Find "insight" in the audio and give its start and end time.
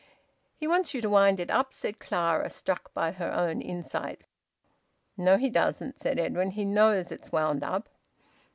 3.61-4.21